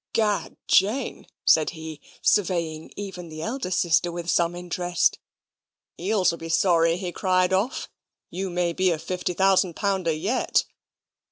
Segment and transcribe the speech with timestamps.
[0.13, 0.57] "Gad!
[0.67, 5.19] Jane," said he, surveying even the elder sister with some interest,
[5.99, 7.87] "Eels will be sorry he cried off.
[8.31, 10.65] You may be a fifty thousand pounder yet."